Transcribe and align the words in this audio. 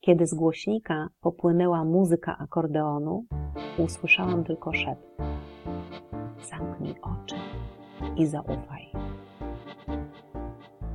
Kiedy 0.00 0.26
z 0.26 0.34
głośnika 0.34 1.08
popłynęła 1.20 1.84
muzyka 1.84 2.38
akordeonu, 2.38 3.24
usłyszałam 3.78 4.44
tylko 4.44 4.72
szept. 4.72 5.22
Zamknij 6.42 6.94
oczy 7.02 7.34
i 8.16 8.26
zaufaj. 8.26 8.92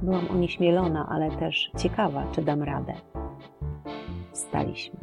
Byłam 0.02 0.31
onieśmielona, 0.31 1.07
ale 1.10 1.31
też 1.31 1.71
ciekawa, 1.78 2.23
czy 2.31 2.41
dam 2.41 2.63
radę. 2.63 2.94
Staliśmy. 4.31 4.99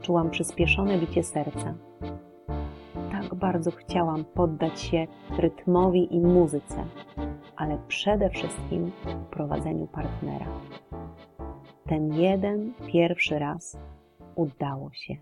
Czułam 0.00 0.30
przyspieszone 0.30 0.98
bicie 0.98 1.22
serca. 1.22 1.74
Tak 3.12 3.34
bardzo 3.34 3.70
chciałam 3.70 4.24
poddać 4.24 4.80
się 4.80 5.06
rytmowi 5.38 6.14
i 6.14 6.20
muzyce, 6.20 6.84
ale 7.56 7.78
przede 7.88 8.30
wszystkim 8.30 8.92
prowadzeniu 9.30 9.86
partnera. 9.86 10.46
Ten 11.88 12.14
jeden 12.14 12.74
pierwszy 12.92 13.38
raz 13.38 13.78
udało 14.34 14.92
się. 14.92 15.16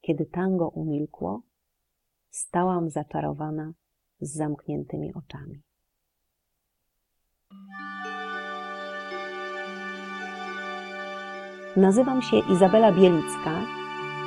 Kiedy 0.00 0.26
tango 0.26 0.68
umilkło, 0.68 1.42
stałam 2.30 2.90
zaczarowana 2.90 3.72
z 4.20 4.36
zamkniętymi 4.36 5.14
oczami. 5.14 5.62
Nazywam 11.76 12.22
się 12.22 12.36
Izabela 12.52 12.92
Bielicka, 12.92 13.60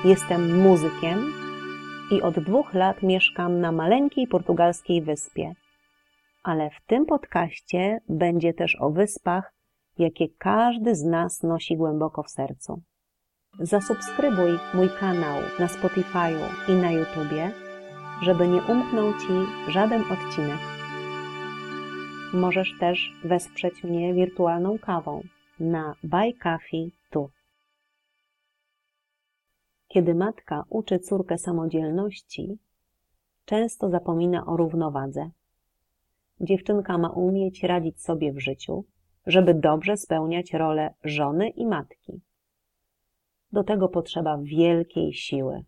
jestem 0.05 0.61
muzykiem 0.61 1.33
i 2.11 2.21
od 2.21 2.39
dwóch 2.39 2.73
lat 2.73 3.03
mieszkam 3.03 3.59
na 3.59 3.71
maleńkiej 3.71 4.27
portugalskiej 4.27 5.01
wyspie. 5.01 5.53
Ale 6.43 6.69
w 6.69 6.81
tym 6.87 7.05
podcaście 7.05 8.01
będzie 8.09 8.53
też 8.53 8.81
o 8.81 8.89
wyspach, 8.89 9.56
jakie 9.99 10.29
każdy 10.29 10.95
z 10.95 11.03
nas 11.03 11.43
nosi 11.43 11.77
głęboko 11.77 12.23
w 12.23 12.29
sercu. 12.29 12.81
Zasubskrybuj 13.59 14.51
mój 14.73 14.89
kanał 14.99 15.41
na 15.59 15.67
Spotify'u 15.67 16.45
i 16.67 16.71
na 16.71 16.91
YouTubie, 16.91 17.51
żeby 18.21 18.47
nie 18.47 18.61
umknął 18.61 19.13
Ci 19.13 19.33
żaden 19.71 20.01
odcinek. 20.01 20.59
Możesz 22.33 22.73
też 22.79 23.13
wesprzeć 23.23 23.83
mnie 23.83 24.13
wirtualną 24.13 24.79
kawą 24.79 25.23
na 25.59 25.95
Buy 26.03 26.33
tu. 27.09 27.29
Kiedy 29.87 30.15
matka 30.15 30.63
uczy 30.69 30.99
córkę 30.99 31.37
samodzielności, 31.37 32.57
często 33.45 33.89
zapomina 33.89 34.45
o 34.45 34.57
równowadze. 34.57 35.29
Dziewczynka 36.41 36.97
ma 36.97 37.09
umieć 37.09 37.63
radzić 37.63 38.01
sobie 38.01 38.33
w 38.33 38.39
życiu, 38.39 38.85
żeby 39.27 39.53
dobrze 39.53 39.97
spełniać 39.97 40.53
rolę 40.53 40.93
żony 41.03 41.49
i 41.49 41.65
matki. 41.65 42.21
Do 43.51 43.63
tego 43.63 43.89
potrzeba 43.89 44.37
wielkiej 44.37 45.13
siły. 45.13 45.63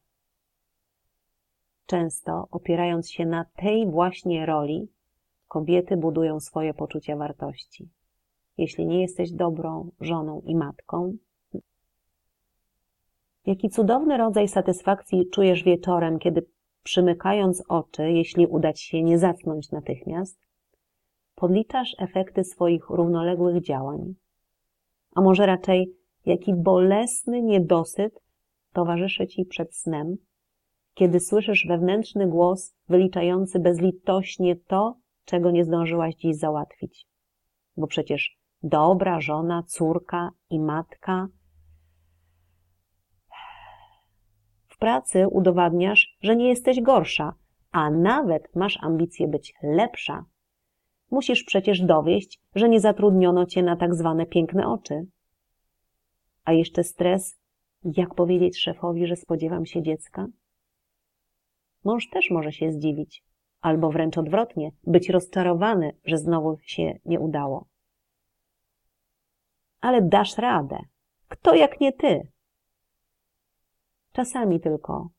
Często 1.86 2.48
opierając 2.52 3.12
się 3.12 3.26
na 3.26 3.46
tej 3.56 3.88
właśnie 3.88 4.46
roli, 4.46 4.88
kobiety 5.48 5.98
budują 5.98 6.40
swoje 6.40 6.74
poczucie 6.74 7.16
wartości. 7.16 7.90
Jeśli 8.58 8.86
nie 8.86 9.02
jesteś 9.02 9.32
dobrą 9.32 9.92
żoną 10.00 10.42
i 10.46 10.56
matką, 10.56 11.18
Jaki 13.46 13.70
cudowny 13.70 14.18
rodzaj 14.18 14.48
satysfakcji 14.48 15.30
czujesz 15.30 15.64
wieczorem, 15.64 16.20
kiedy 16.20 16.46
przymykając 16.84 17.64
oczy, 17.68 18.12
jeśli 18.12 18.48
uda 18.48 18.74
ci 18.74 18.88
się 18.88 19.04
nie 19.04 19.20
zasnąć 19.20 19.72
natychmiast, 19.72 20.48
podliczasz 21.40 21.95
efekty 22.00 22.44
swoich 22.44 22.90
równoległych 22.90 23.64
działań. 23.64 24.16
A 25.16 25.22
może 25.22 25.46
raczej, 25.46 25.94
jaki 26.26 26.54
bolesny 26.56 27.42
niedosyt 27.42 28.20
towarzyszy 28.73 29.28
ci 29.28 29.46
przed 29.46 29.76
snem, 29.76 30.16
kiedy 30.94 31.20
słyszysz 31.20 31.66
wewnętrzny 31.68 32.28
głos 32.28 32.76
wyliczający 32.90 33.59
bezlitośnie 33.59 34.56
to, 34.56 34.97
czego 35.25 35.52
nie 35.52 35.66
zdążyłaś 35.66 36.16
dziś 36.16 36.38
załatwić. 36.38 37.08
Bo 37.78 37.88
przecież 37.88 38.38
dobra 38.63 39.22
żona, 39.22 39.63
córka 39.63 40.30
i 40.50 40.59
matka 40.59 41.28
pracy 44.80 45.28
udowadniasz, 45.28 46.18
że 46.22 46.36
nie 46.36 46.50
jesteś 46.50 46.81
gorsza, 46.81 47.34
a 47.72 47.90
nawet 47.90 48.56
masz 48.56 48.78
ambicje 48.81 49.28
być 49.28 49.53
lepsza. 49.63 50.25
Musisz 51.12 51.44
przecież 51.44 51.81
dowieść, 51.81 52.40
że 52.56 52.70
nie 52.70 52.80
zatrudniono 52.80 53.46
cię 53.46 53.64
na 53.64 53.75
tak 53.75 53.96
zwane 53.96 54.25
piękne 54.25 54.68
oczy. 54.68 55.06
A 56.46 56.53
jeszcze 56.53 56.84
stres, 56.84 57.40
jak 57.84 58.16
powiedzieć 58.16 58.59
szefowi, 58.59 59.08
że 59.08 59.16
spodziewam 59.16 59.66
się 59.66 59.84
dziecka? 59.84 60.28
Mąż 61.84 62.09
też 62.09 62.30
może 62.31 62.52
się 62.52 62.72
zdziwić, 62.72 63.24
albo 63.62 63.92
wręcz 63.92 64.18
odwrotnie, 64.18 64.72
być 64.84 65.09
rozczarowany, 65.09 65.96
że 66.06 66.18
znowu 66.18 66.58
się 66.62 67.00
nie 67.06 67.19
udało. 67.19 67.66
Ale 69.81 70.02
dasz 70.02 70.38
radę. 70.38 70.80
Kto 71.28 71.56
jak 71.56 71.81
nie 71.81 71.94
ty? 71.94 72.28
Czasami 74.14 74.59
tylko 74.59 75.09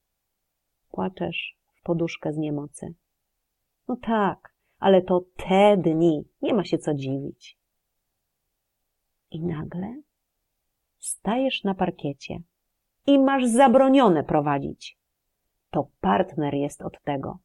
płaczesz 0.90 1.56
w 1.74 1.82
poduszkę 1.82 2.32
z 2.32 2.36
niemocy. 2.36 2.94
No 3.88 3.96
tak, 4.02 4.54
ale 4.80 5.02
to 5.02 5.24
te 5.36 5.76
dni, 5.76 6.24
nie 6.42 6.54
ma 6.54 6.64
się 6.64 6.78
co 6.78 6.94
dziwić. 6.94 7.58
I 9.30 9.40
nagle 9.40 10.02
stajesz 10.98 11.64
na 11.64 11.74
parkiecie 11.74 12.40
i 13.06 13.18
masz 13.18 13.46
zabronione 13.46 14.24
prowadzić. 14.24 14.98
To 15.70 15.88
partner 16.00 16.54
jest 16.54 16.82
od 16.82 17.02
tego. 17.02 17.38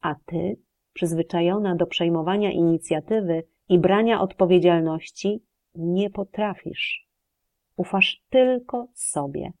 A 0.00 0.14
ty, 0.26 0.56
przyzwyczajona 0.92 1.76
do 1.76 1.86
przejmowania 1.86 2.50
inicjatywy 2.50 3.44
i 3.68 3.78
brania 3.78 4.20
odpowiedzialności, 4.20 5.42
nie 5.74 6.10
potrafisz. 6.10 7.08
Ufasz 7.76 8.22
tylko 8.30 8.86
sobie. 8.94 9.52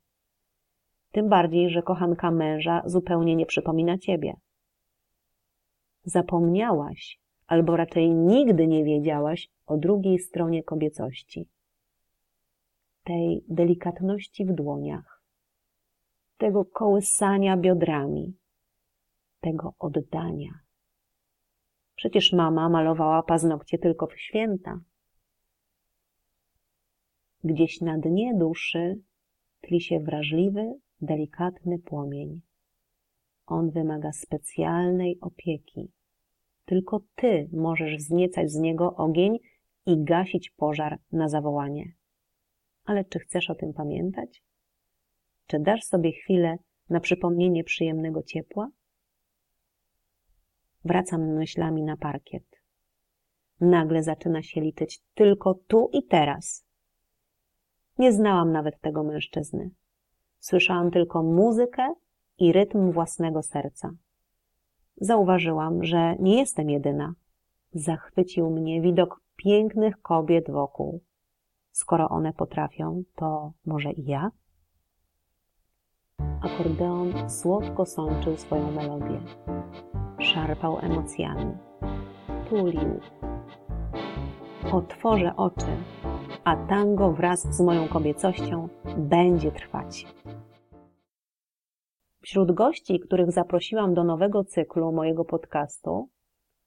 Tym 1.12 1.28
bardziej, 1.28 1.70
że 1.70 1.82
kochanka 1.82 2.30
męża 2.30 2.82
zupełnie 2.84 3.36
nie 3.36 3.46
przypomina 3.46 3.98
ciebie. 3.98 4.36
Zapomniałaś, 6.04 7.20
albo 7.46 7.76
raczej 7.76 8.10
nigdy 8.10 8.66
nie 8.66 8.84
wiedziałaś 8.84 9.50
o 9.66 9.76
drugiej 9.76 10.18
stronie 10.18 10.62
kobiecości. 10.62 11.48
Tej 13.04 13.44
delikatności 13.48 14.44
w 14.44 14.52
dłoniach, 14.52 15.22
tego 16.38 16.64
kołysania 16.64 17.56
biodrami, 17.56 18.36
tego 19.40 19.74
oddania. 19.78 20.50
Przecież 21.94 22.32
mama 22.32 22.68
malowała 22.68 23.22
paznokcie 23.22 23.78
tylko 23.78 24.06
w 24.06 24.20
święta. 24.20 24.80
Gdzieś 27.44 27.80
na 27.80 27.98
dnie 27.98 28.34
duszy 28.34 28.98
tli 29.60 29.80
się 29.80 30.00
wrażliwy, 30.00 30.74
delikatny 31.00 31.78
płomień. 31.78 32.40
On 33.48 33.70
wymaga 33.70 34.12
specjalnej 34.12 35.18
opieki. 35.20 35.92
Tylko 36.64 37.00
ty 37.14 37.48
możesz 37.52 37.96
wzniecać 37.96 38.50
z 38.50 38.56
niego 38.56 38.96
ogień 38.96 39.38
i 39.86 40.04
gasić 40.04 40.50
pożar 40.50 40.98
na 41.12 41.28
zawołanie. 41.28 41.92
Ale 42.84 43.04
czy 43.04 43.18
chcesz 43.18 43.50
o 43.50 43.54
tym 43.54 43.72
pamiętać? 43.72 44.42
Czy 45.46 45.58
dasz 45.58 45.84
sobie 45.84 46.12
chwilę 46.12 46.58
na 46.90 47.00
przypomnienie 47.00 47.64
przyjemnego 47.64 48.22
ciepła? 48.22 48.70
Wracam 50.84 51.20
myślami 51.20 51.82
na 51.82 51.96
parkiet. 51.96 52.44
Nagle 53.60 54.02
zaczyna 54.02 54.42
się 54.42 54.60
liczyć 54.60 55.02
tylko 55.14 55.54
tu 55.54 55.90
i 55.92 56.06
teraz. 56.06 56.66
Nie 57.98 58.12
znałam 58.12 58.52
nawet 58.52 58.80
tego 58.80 59.04
mężczyzny. 59.04 59.70
Słyszałam 60.38 60.90
tylko 60.90 61.22
muzykę 61.22 61.94
i 62.38 62.52
rytm 62.52 62.92
własnego 62.92 63.42
serca. 63.42 63.90
Zauważyłam, 64.96 65.84
że 65.84 66.16
nie 66.18 66.38
jestem 66.38 66.70
jedyna. 66.70 67.14
Zachwycił 67.72 68.50
mnie 68.50 68.80
widok 68.80 69.20
pięknych 69.36 70.02
kobiet 70.02 70.50
wokół. 70.50 71.00
Skoro 71.72 72.08
one 72.08 72.32
potrafią, 72.32 73.02
to 73.14 73.52
może 73.66 73.92
i 73.92 74.04
ja? 74.04 74.30
Akordeon 76.42 77.30
słodko 77.30 77.86
sączył 77.86 78.36
swoją 78.36 78.70
melodię. 78.70 79.20
Szarpał 80.18 80.78
emocjami. 80.78 81.52
Tulił. 82.48 83.00
Otworzę 84.72 85.36
oczy, 85.36 85.76
a 86.44 86.56
tango 86.56 87.12
wraz 87.12 87.42
z 87.56 87.60
moją 87.60 87.88
kobiecością 87.88 88.68
będzie 88.96 89.52
trwać. 89.52 90.06
Wśród 92.28 92.52
gości, 92.52 93.00
których 93.00 93.32
zaprosiłam 93.32 93.94
do 93.94 94.04
nowego 94.04 94.44
cyklu 94.44 94.92
mojego 94.92 95.24
podcastu, 95.24 96.08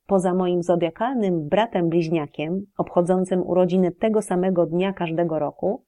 poza 0.07 0.33
moim 0.33 0.63
zodiakalnym 0.63 1.49
bratem 1.49 1.89
bliźniakiem, 1.89 2.65
obchodzącym 2.77 3.47
urodziny 3.47 3.91
tego 3.91 4.21
samego 4.21 4.65
dnia 4.65 4.93
każdego 4.93 5.39
roku, 5.39 5.85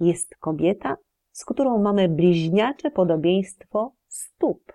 jest 0.00 0.36
kobieta, 0.36 0.96
z 1.32 1.44
którą 1.44 1.82
mamy 1.82 2.08
bliźniacze 2.08 2.90
podobieństwo 2.90 3.92
stóp. 4.08 4.72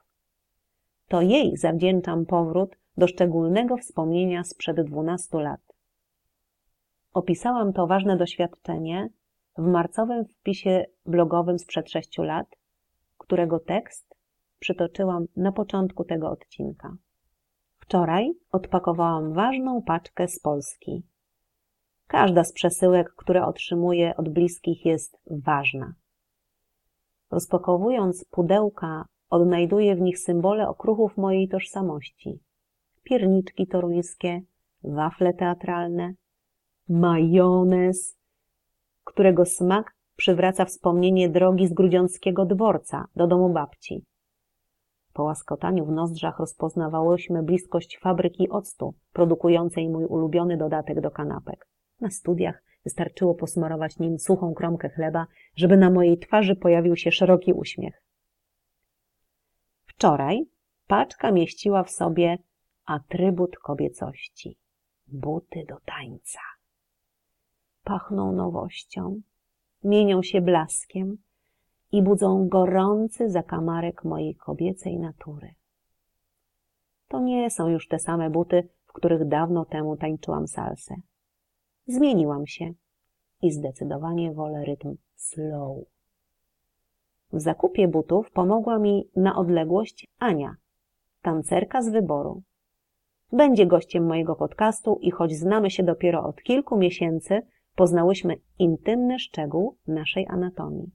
To 1.07 1.21
jej 1.21 1.57
zawdzięczam 1.57 2.25
powrót 2.25 2.75
do 2.97 3.07
szczególnego 3.07 3.77
wspomnienia 3.77 4.43
sprzed 4.43 4.81
dwunastu 4.81 5.39
lat. 5.39 5.61
Opisałam 7.13 7.73
to 7.73 7.87
ważne 7.87 8.17
doświadczenie 8.17 9.09
w 9.57 9.67
marcowym 9.67 10.25
wpisie 10.25 10.85
blogowym 11.05 11.59
sprzed 11.59 11.89
sześciu 11.89 12.23
lat, 12.23 12.47
którego 13.17 13.59
tekst 13.59 14.14
przytoczyłam 14.65 15.25
na 15.35 15.51
początku 15.51 16.03
tego 16.03 16.29
odcinka. 16.29 16.95
Wczoraj 17.77 18.31
odpakowałam 18.51 19.33
ważną 19.33 19.81
paczkę 19.81 20.27
z 20.27 20.39
Polski. 20.39 21.03
Każda 22.07 22.43
z 22.43 22.53
przesyłek, 22.53 23.13
które 23.17 23.45
otrzymuję 23.45 24.17
od 24.17 24.29
bliskich, 24.29 24.85
jest 24.85 25.17
ważna. 25.45 25.93
Rozpakowując 27.31 28.25
pudełka, 28.31 29.05
odnajduję 29.29 29.95
w 29.95 30.01
nich 30.01 30.19
symbole 30.19 30.67
okruchów 30.67 31.17
mojej 31.17 31.47
tożsamości. 31.47 32.39
Pierniczki 33.03 33.67
toruńskie, 33.67 34.41
wafle 34.83 35.33
teatralne, 35.33 36.13
majonez, 36.89 38.17
którego 39.03 39.45
smak 39.45 39.95
przywraca 40.15 40.65
wspomnienie 40.65 41.29
drogi 41.29 41.67
z 41.67 41.73
grudziąckiego 41.73 42.45
dworca 42.45 43.05
do 43.15 43.27
domu 43.27 43.53
babci. 43.53 44.05
Po 45.15 45.23
łaskotaniu 45.23 45.85
w 45.85 45.91
nozdrzach 45.91 46.39
rozpoznawałyśmy 46.39 47.43
bliskość 47.43 47.99
fabryki 48.01 48.49
octu, 48.49 48.93
produkującej 49.13 49.89
mój 49.89 50.05
ulubiony 50.05 50.57
dodatek 50.57 51.01
do 51.01 51.11
kanapek. 51.11 51.67
Na 52.01 52.11
studiach 52.11 52.63
wystarczyło 52.83 53.35
posmarować 53.35 53.99
nim 53.99 54.19
suchą 54.19 54.53
kromkę 54.53 54.89
chleba, 54.89 55.27
żeby 55.55 55.77
na 55.77 55.89
mojej 55.89 56.17
twarzy 56.17 56.55
pojawił 56.55 56.95
się 56.95 57.11
szeroki 57.11 57.53
uśmiech. 57.53 58.03
Wczoraj 59.85 60.45
paczka 60.87 61.31
mieściła 61.31 61.83
w 61.83 61.91
sobie 61.91 62.37
atrybut 62.85 63.57
kobiecości 63.57 64.57
buty 65.07 65.65
do 65.69 65.75
tańca. 65.85 66.39
Pachną 67.83 68.31
nowością, 68.31 69.21
mienią 69.83 70.23
się 70.23 70.41
blaskiem, 70.41 71.17
i 71.95 72.01
budzą 72.01 72.47
gorący 72.47 73.29
zakamarek 73.29 74.03
mojej 74.03 74.35
kobiecej 74.35 74.99
natury. 74.99 75.53
To 77.07 77.19
nie 77.19 77.49
są 77.49 77.67
już 77.67 77.87
te 77.87 77.99
same 77.99 78.29
buty, 78.29 78.69
w 78.85 78.93
których 78.93 79.27
dawno 79.27 79.65
temu 79.65 79.97
tańczyłam 79.97 80.47
salsę. 80.47 80.95
Zmieniłam 81.87 82.47
się 82.47 82.73
i 83.41 83.51
zdecydowanie 83.51 84.33
wolę 84.33 84.65
rytm 84.65 84.95
slow. 85.15 85.77
W 87.33 87.41
zakupie 87.41 87.87
butów 87.87 88.31
pomogła 88.31 88.79
mi 88.79 89.09
na 89.15 89.35
odległość 89.35 90.07
Ania, 90.19 90.55
tancerka 91.21 91.81
z 91.81 91.89
wyboru. 91.89 92.41
Będzie 93.31 93.65
gościem 93.65 94.05
mojego 94.05 94.35
podcastu 94.35 94.99
i 95.01 95.11
choć 95.11 95.35
znamy 95.35 95.71
się 95.71 95.83
dopiero 95.83 96.23
od 96.23 96.43
kilku 96.43 96.77
miesięcy, 96.77 97.41
poznałyśmy 97.75 98.35
intymny 98.59 99.19
szczegół 99.19 99.77
naszej 99.87 100.27
anatomii. 100.27 100.91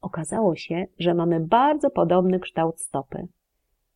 Okazało 0.00 0.56
się, 0.56 0.86
że 0.98 1.14
mamy 1.14 1.40
bardzo 1.40 1.90
podobny 1.90 2.40
kształt 2.40 2.80
stopy. 2.80 3.28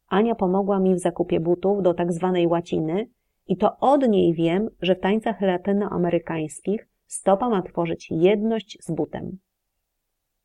Ania 0.08 0.34
pomogła 0.34 0.78
mi 0.78 0.94
w 0.94 0.98
zakupie 0.98 1.40
butów 1.40 1.82
do 1.82 1.94
tak 1.94 2.12
zwanej 2.12 2.46
łaciny 2.46 3.08
i 3.46 3.56
to 3.56 3.78
od 3.78 4.08
niej 4.08 4.34
wiem, 4.34 4.68
że 4.80 4.94
w 4.94 5.00
tańcach 5.00 5.40
latynoamerykańskich 5.40 6.88
stopa 7.06 7.48
ma 7.48 7.62
tworzyć 7.62 8.10
jedność 8.10 8.78
z 8.80 8.90
butem. 8.90 9.38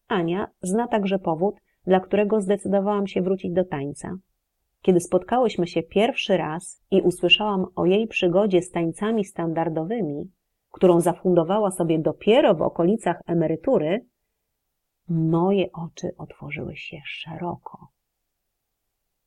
Ania 0.07 0.47
zna 0.61 0.87
także 0.87 1.19
powód, 1.19 1.55
dla 1.87 1.99
którego 1.99 2.41
zdecydowałam 2.41 3.07
się 3.07 3.21
wrócić 3.21 3.51
do 3.53 3.65
tańca. 3.65 4.17
Kiedy 4.81 4.99
spotkałyśmy 4.99 5.67
się 5.67 5.83
pierwszy 5.83 6.37
raz 6.37 6.81
i 6.91 7.01
usłyszałam 7.01 7.65
o 7.75 7.85
jej 7.85 8.07
przygodzie 8.07 8.61
z 8.61 8.71
tańcami 8.71 9.25
standardowymi, 9.25 10.31
którą 10.71 11.01
zafundowała 11.01 11.71
sobie 11.71 11.99
dopiero 11.99 12.55
w 12.55 12.61
okolicach 12.61 13.21
emerytury, 13.27 14.05
Moje 15.09 15.71
oczy 15.71 16.15
otworzyły 16.17 16.75
się 16.75 17.01
szeroko. 17.05 17.87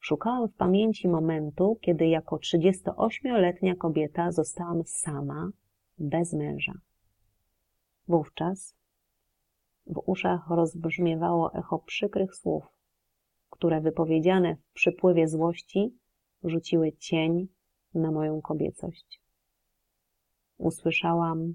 Szukałam 0.01 0.49
w 0.49 0.55
pamięci 0.55 1.09
momentu, 1.09 1.79
kiedy 1.81 2.07
jako 2.07 2.37
38-letnia 2.37 3.75
kobieta 3.75 4.33
zostałam 4.33 4.83
sama, 4.87 5.51
bez 5.99 6.33
męża. 6.33 6.73
Wówczas 8.09 8.77
w 9.87 10.03
uszach 10.07 10.51
rozbrzmiewało 10.51 11.55
echo 11.55 11.79
przykrych 11.79 12.35
słów, 12.37 12.65
które 13.51 13.81
wypowiedziane 13.81 14.57
w 14.57 14.73
przypływie 14.73 15.29
złości 15.29 15.99
rzuciły 16.45 16.93
cień 16.93 17.49
na 17.95 18.11
moją 18.11 18.43
kobiecość. 18.43 19.23
Usłyszałam 20.59 21.55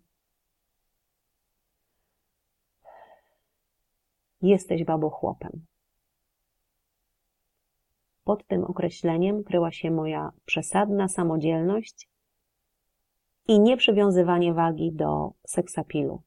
Jesteś 4.42 4.84
babochłopem. 4.84 5.66
Pod 8.24 8.48
tym 8.48 8.64
określeniem 8.64 9.44
kryła 9.44 9.72
się 9.72 9.92
moja 9.92 10.32
przesadna 10.46 11.08
samodzielność 11.08 12.10
i 13.48 13.60
nieprzywiązywanie 13.60 14.54
wagi 14.54 14.92
do 14.94 15.32
seksapilu. 15.48 16.22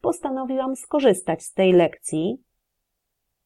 Postanowiłam 0.00 0.76
skorzystać 0.76 1.42
z 1.42 1.52
tej 1.52 1.72
lekcji 1.72 2.42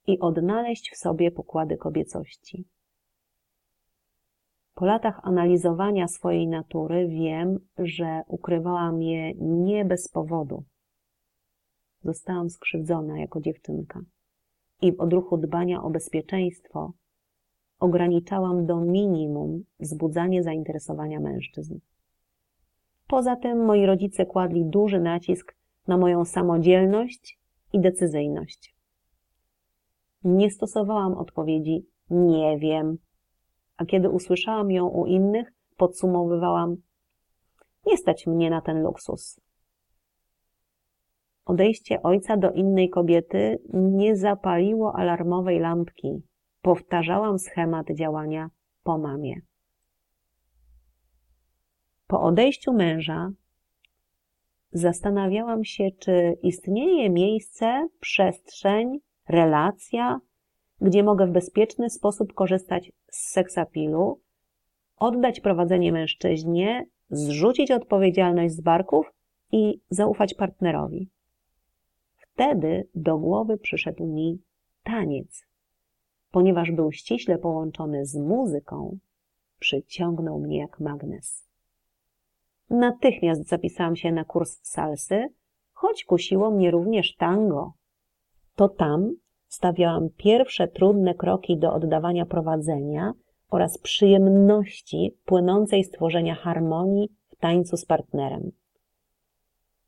i 0.07 0.19
odnaleźć 0.19 0.91
w 0.91 0.97
sobie 0.97 1.31
pokłady 1.31 1.77
kobiecości. 1.77 2.65
Po 4.75 4.85
latach 4.85 5.21
analizowania 5.23 6.09
swojej 6.09 6.49
natury 6.49 7.09
wiem, 7.09 7.59
że 7.79 8.23
ukrywałam 8.27 9.03
je 9.03 9.35
nie 9.35 9.85
bez 9.85 10.09
powodu. 10.09 10.65
Zostałam 12.05 12.51
skrzywdzona 12.51 13.19
jako 13.19 13.41
dziewczynka 13.41 14.01
i 14.83 14.93
w 14.93 15.01
odruchu 15.01 15.37
dbania 15.37 15.83
o 15.83 15.91
bezpieczeństwo 15.91 16.93
ograniczałam 17.81 18.67
do 18.67 18.81
minimum 18.81 19.65
wzbudzanie 19.81 20.43
zainteresowania 20.43 21.21
mężczyzn. 21.21 21.79
Poza 23.09 23.37
tym 23.37 23.65
moi 23.65 23.87
rodzice 23.87 24.27
kładli 24.27 24.65
duży 24.65 25.01
nacisk 25.01 25.57
na 25.87 25.97
moją 25.97 26.25
samodzielność 26.25 27.39
i 27.73 27.81
decyzyjność. 27.81 28.77
Nie 30.25 30.51
stosowałam 30.51 31.15
odpowiedzi 31.15 31.87
nie 32.11 32.59
wiem, 32.59 32.99
a 33.77 33.85
kiedy 33.85 34.11
usłyszałam 34.11 34.71
ją 34.71 34.89
u 34.89 35.07
innych, 35.07 35.53
podsumowywałam 35.77 36.77
nie 37.87 37.97
stać 37.97 38.27
mnie 38.27 38.51
na 38.51 38.61
ten 38.61 38.83
luksus. 38.83 39.41
Odejście 41.45 42.03
ojca 42.03 42.37
do 42.37 42.51
innej 42.51 42.91
kobiety 42.91 43.59
nie 43.73 44.17
zapaliło 44.17 44.97
alarmowej 44.97 45.61
lampki. 45.61 46.23
Powtarzałam 46.63 47.39
schemat 47.39 47.87
działania 47.95 48.51
po 48.83 48.99
mamie. 48.99 49.41
Po 52.07 52.21
odejściu 52.21 52.73
męża 52.73 53.31
zastanawiałam 54.73 55.65
się, 55.65 55.89
czy 55.99 56.37
istnieje 56.43 57.11
miejsce, 57.11 57.89
przestrzeń, 58.01 59.01
relacja, 59.29 60.21
gdzie 60.81 61.03
mogę 61.03 61.27
w 61.27 61.33
bezpieczny 61.33 61.91
sposób 61.91 62.33
korzystać 62.33 62.93
z 63.11 63.31
seksapilu, 63.33 64.21
oddać 64.97 65.41
prowadzenie 65.41 65.93
mężczyźnie, 65.93 66.87
zrzucić 67.11 67.71
odpowiedzialność 67.71 68.55
z 68.55 68.61
barków 68.61 69.13
i 69.53 69.81
zaufać 69.91 70.35
partnerowi. 70.35 71.11
Wtedy 72.35 72.89
do 72.95 73.19
głowy 73.19 73.59
przyszedł 73.59 74.07
mi 74.07 74.43
taniec. 74.83 75.47
Ponieważ 76.31 76.71
był 76.71 76.93
ściśle 76.93 77.39
połączony 77.39 78.07
z 78.07 78.17
muzyką, 78.17 78.99
przyciągnął 79.59 80.39
mnie 80.41 80.59
jak 80.59 80.81
magnes. 80.81 81.49
Natychmiast 82.71 83.49
zapisałam 83.49 83.97
się 83.97 84.13
na 84.13 84.25
kurs 84.25 84.59
salsy, 84.63 85.29
choć 85.73 86.05
kusiło 86.05 86.51
mnie 86.51 86.71
również 86.71 87.17
tango. 87.17 87.73
To 88.57 88.69
tam 88.69 89.15
stawiałam 89.49 90.09
pierwsze 90.17 90.69
trudne 90.69 91.15
kroki 91.15 91.59
do 91.59 91.73
oddawania 91.73 92.27
prowadzenia 92.27 93.13
oraz 93.51 93.79
przyjemności 93.79 95.17
płynącej 95.25 95.85
z 95.85 95.91
tworzenia 95.91 96.35
harmonii 96.35 97.09
w 97.29 97.37
tańcu 97.37 97.77
z 97.77 97.87
partnerem. 97.87 98.53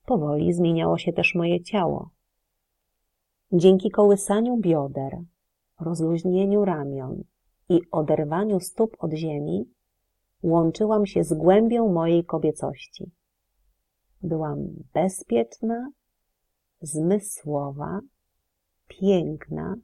Powoli 0.06 0.52
zmieniało 0.52 0.98
się 0.98 1.12
też 1.12 1.34
moje 1.34 1.62
ciało. 1.62 2.13
Dzięki 3.56 3.90
kołysaniu 3.90 4.56
bioder, 4.56 5.18
rozluźnieniu 5.80 6.64
ramion 6.64 7.24
i 7.68 7.80
oderwaniu 7.90 8.60
stóp 8.60 8.96
od 8.98 9.12
ziemi, 9.12 9.70
łączyłam 10.42 11.06
się 11.06 11.24
z 11.24 11.34
głębią 11.34 11.92
mojej 11.92 12.24
kobiecości. 12.24 13.10
Byłam 14.22 14.58
bezpieczna, 14.94 15.90
zmysłowa, 16.80 18.00
piękna 18.88 19.76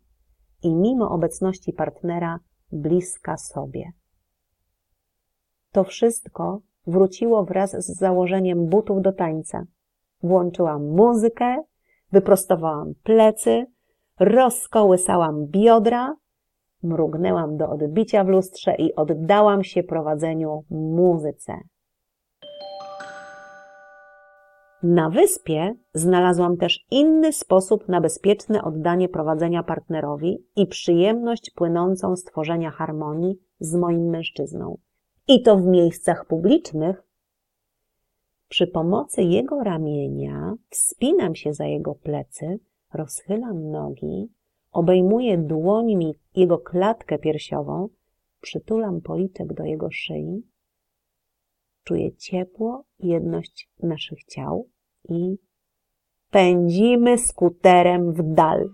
i 0.63 0.75
mimo 0.75 1.11
obecności 1.11 1.73
partnera 1.73 2.41
bliska 2.73 3.37
sobie. 3.37 3.93
To 5.73 5.85
wszystko 5.85 6.61
wróciło 6.87 7.45
wraz 7.45 7.71
z 7.71 7.99
założeniem 7.99 8.67
butów 8.67 9.03
do 9.03 9.13
tańca. 9.13 9.65
Włączyłam 10.23 10.89
muzykę, 10.89 11.57
wyprostowałam 12.13 12.95
plecy, 13.03 13.67
rozkołysałam 14.21 15.47
biodra, 15.47 16.17
mrugnęłam 16.83 17.57
do 17.57 17.71
odbicia 17.71 18.25
w 18.25 18.29
lustrze 18.29 18.75
i 18.75 18.95
oddałam 18.95 19.65
się 19.65 19.83
prowadzeniu 19.83 20.65
muzyce. 20.71 21.53
Na 24.83 25.11
wyspie 25.11 25.75
znalazłam 25.95 26.57
też 26.57 26.87
inny 26.91 27.33
sposób 27.33 27.89
na 27.89 28.01
bezpieczne 28.01 28.63
oddanie 28.63 29.09
prowadzenia 29.09 29.63
partnerowi 29.63 30.47
i 30.57 30.67
przyjemność 30.67 31.51
płynącą 31.57 32.17
z 32.17 32.25
tworzenia 32.25 32.71
harmonii 32.71 33.39
z 33.61 33.75
moim 33.75 34.11
mężczyzną. 34.11 34.79
I 35.29 35.43
to 35.43 35.57
w 35.57 35.67
miejscach 35.67 36.27
publicznych. 36.27 37.10
Przy 38.51 38.67
pomocy 38.67 39.23
jego 39.23 39.63
ramienia 39.63 40.55
wspinam 40.71 41.35
się 41.35 41.55
za 41.55 41.67
jego 41.67 41.95
plecy, 41.95 42.59
rozchylam 42.95 43.71
nogi, 43.71 44.29
obejmuję 44.73 45.39
dłońmi 45.39 46.15
jego 46.37 46.59
klatkę 46.59 47.19
piersiową, 47.19 47.89
przytulam 48.41 49.01
policzek 49.01 49.55
do 49.55 49.65
jego 49.65 49.91
szyi, 49.91 50.43
czuję 51.85 52.17
ciepło 52.17 52.85
i 52.99 53.09
jedność 53.09 53.71
naszych 53.83 54.25
ciał 54.25 54.69
i 55.09 55.37
pędzimy 56.31 57.19
skuterem 57.19 58.13
w 58.13 58.35
dal. 58.35 58.71